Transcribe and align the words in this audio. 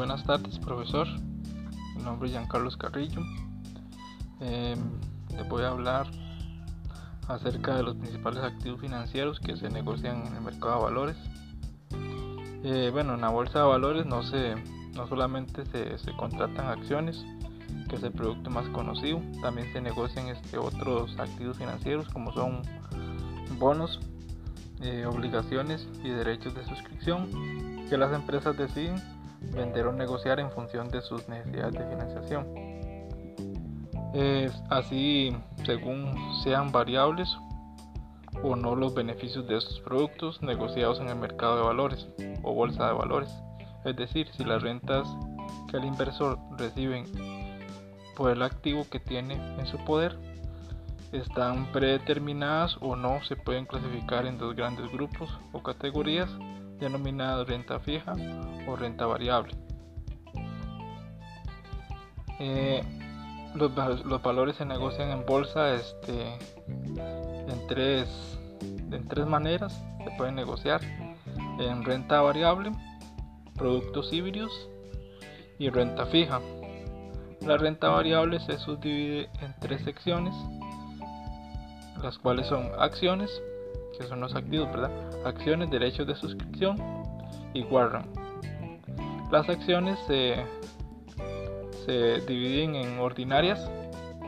buenas 0.00 0.24
tardes, 0.24 0.58
profesor. 0.58 1.06
Mi 1.94 2.02
nombre 2.02 2.26
es 2.26 2.32
Giancarlos 2.32 2.78
Carrillo. 2.78 3.20
Eh, 4.40 4.74
les 5.36 5.46
voy 5.46 5.62
a 5.62 5.68
hablar 5.68 6.06
acerca 7.28 7.76
de 7.76 7.82
los 7.82 7.96
principales 7.96 8.42
activos 8.42 8.80
financieros 8.80 9.40
que 9.40 9.58
se 9.58 9.68
negocian 9.68 10.26
en 10.26 10.36
el 10.36 10.40
mercado 10.40 10.76
de 10.76 10.82
valores. 10.84 11.16
Eh, 12.64 12.88
bueno, 12.90 13.12
en 13.12 13.20
la 13.20 13.28
bolsa 13.28 13.58
de 13.58 13.66
valores 13.66 14.06
no, 14.06 14.22
se, 14.22 14.54
no 14.94 15.06
solamente 15.06 15.66
se, 15.66 15.98
se, 15.98 16.16
contratan 16.16 16.68
acciones, 16.68 17.22
que 17.90 17.96
es 17.96 18.02
el 18.02 18.12
producto 18.12 18.48
más 18.48 18.66
conocido, 18.70 19.20
también 19.42 19.70
se 19.74 19.82
negocian 19.82 20.28
este, 20.28 20.56
otros 20.56 21.14
activos 21.18 21.58
financieros 21.58 22.08
como 22.08 22.32
son 22.32 22.62
bonos, 23.58 24.00
eh, 24.80 25.04
obligaciones 25.04 25.86
y 26.02 26.08
derechos 26.08 26.54
de 26.54 26.64
suscripción 26.64 27.28
que 27.90 27.98
las 27.98 28.14
empresas 28.14 28.56
deciden 28.56 29.19
vender 29.40 29.86
o 29.86 29.92
negociar 29.92 30.40
en 30.40 30.50
función 30.50 30.88
de 30.88 31.02
sus 31.02 31.28
necesidades 31.28 31.74
de 31.74 31.86
financiación. 31.86 32.46
así, 34.70 35.36
según 35.64 36.14
sean 36.42 36.72
variables 36.72 37.28
o 38.42 38.56
no 38.56 38.74
los 38.74 38.94
beneficios 38.94 39.46
de 39.46 39.58
estos 39.58 39.80
productos 39.80 40.40
negociados 40.42 41.00
en 41.00 41.08
el 41.08 41.16
mercado 41.16 41.56
de 41.56 41.62
valores 41.62 42.08
o 42.42 42.54
bolsa 42.54 42.86
de 42.86 42.92
valores. 42.92 43.30
Es 43.84 43.96
decir, 43.96 44.28
si 44.36 44.44
las 44.44 44.62
rentas 44.62 45.06
que 45.70 45.76
el 45.76 45.84
inversor 45.84 46.38
recibe 46.58 47.04
por 48.16 48.30
el 48.30 48.42
activo 48.42 48.86
que 48.90 49.00
tiene 49.00 49.34
en 49.58 49.66
su 49.66 49.78
poder 49.84 50.18
están 51.12 51.72
predeterminadas 51.72 52.76
o 52.80 52.94
no 52.94 53.22
se 53.24 53.36
pueden 53.36 53.66
clasificar 53.66 54.26
en 54.26 54.38
dos 54.38 54.54
grandes 54.54 54.90
grupos 54.92 55.30
o 55.52 55.62
categorías 55.62 56.30
denominada 56.80 57.44
renta 57.44 57.78
fija 57.80 58.14
o 58.66 58.76
renta 58.76 59.06
variable. 59.06 59.54
Eh, 62.38 62.82
los, 63.54 64.22
valores 64.22 64.56
se 64.56 64.64
negocian 64.64 65.10
en 65.10 65.26
bolsa 65.26 65.74
este, 65.74 66.38
en, 66.66 67.66
tres, 67.68 68.08
en 68.60 69.08
tres 69.08 69.26
maneras. 69.26 69.84
Se 70.04 70.10
pueden 70.16 70.36
negociar 70.36 70.80
en 71.58 71.84
renta 71.84 72.22
variable, 72.22 72.72
productos 73.56 74.12
híbridos 74.12 74.50
y 75.58 75.68
renta 75.68 76.06
fija. 76.06 76.40
La 77.42 77.56
renta 77.56 77.88
variable 77.88 78.40
se 78.40 78.58
subdivide 78.58 79.28
en 79.40 79.54
tres 79.60 79.82
secciones, 79.82 80.34
las 82.02 82.18
cuales 82.18 82.46
son 82.46 82.70
acciones, 82.78 83.30
que 84.00 84.08
son 84.08 84.20
los 84.20 84.34
activos, 84.34 84.68
¿verdad? 84.70 84.90
Acciones, 85.26 85.70
derechos 85.70 86.06
de 86.06 86.14
suscripción 86.14 86.76
y 87.52 87.62
warrant. 87.64 88.06
Las 89.30 89.48
acciones 89.48 89.98
se, 90.06 90.36
se 91.84 92.20
dividen 92.26 92.76
en 92.76 92.98
ordinarias, 92.98 93.70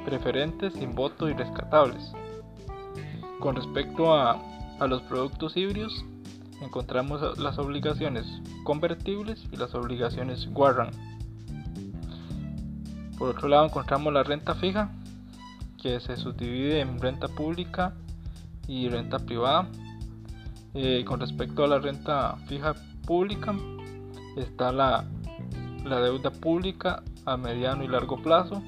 preferentes, 0.04 0.74
sin 0.74 0.94
voto 0.94 1.28
y 1.28 1.32
rescatables. 1.32 2.12
Con 3.40 3.56
respecto 3.56 4.14
a, 4.14 4.38
a 4.78 4.86
los 4.86 5.00
productos 5.02 5.56
híbridos, 5.56 6.04
encontramos 6.60 7.38
las 7.38 7.58
obligaciones 7.58 8.26
convertibles 8.64 9.42
y 9.50 9.56
las 9.56 9.74
obligaciones 9.74 10.48
warrant. 10.52 10.94
Por 13.18 13.30
otro 13.30 13.48
lado 13.48 13.66
encontramos 13.66 14.12
la 14.12 14.22
renta 14.22 14.54
fija, 14.54 14.92
que 15.82 15.98
se 15.98 16.16
subdivide 16.16 16.80
en 16.80 17.00
renta 17.00 17.26
pública 17.28 17.94
y 18.66 18.88
renta 18.88 19.18
privada. 19.18 19.68
Eh, 20.74 21.04
con 21.04 21.20
respecto 21.20 21.64
a 21.64 21.68
la 21.68 21.78
renta 21.78 22.36
fija 22.46 22.74
pública, 23.06 23.54
está 24.36 24.72
la, 24.72 25.04
la 25.84 26.00
deuda 26.00 26.30
pública 26.30 27.02
a 27.26 27.36
mediano 27.36 27.84
y 27.84 27.88
largo 27.88 28.22
plazo. 28.22 28.62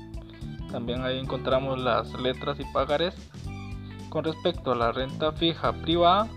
También 0.70 1.02
ahí 1.02 1.18
encontramos 1.18 1.80
las 1.80 2.12
letras 2.20 2.58
y 2.60 2.64
pagarés. 2.72 3.14
Con 4.10 4.24
respecto 4.24 4.72
a 4.72 4.76
la 4.76 4.92
renta 4.92 5.32
fija 5.32 5.72
privada, 5.72 6.28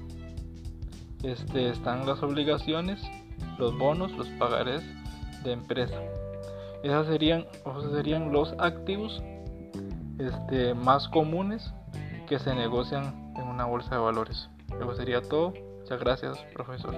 este, 1.23 1.69
están 1.69 2.05
las 2.05 2.21
obligaciones, 2.23 3.01
los 3.57 3.77
bonos, 3.77 4.11
los 4.13 4.27
pagarés 4.39 4.83
de 5.43 5.53
empresa. 5.53 5.95
Esas 6.83 7.07
serían, 7.07 7.45
esos 7.65 7.91
serían 7.91 8.31
los 8.31 8.53
activos 8.59 9.21
este, 10.19 10.73
más 10.73 11.07
comunes 11.09 11.73
que 12.27 12.39
se 12.39 12.53
negocian 12.53 13.26
una 13.57 13.65
bolsa 13.65 13.95
de 13.95 13.97
valores. 13.97 14.49
Eso 14.79 14.95
sería 14.95 15.19
todo. 15.19 15.51
Muchas 15.79 15.99
gracias, 15.99 16.37
profesor. 16.53 16.93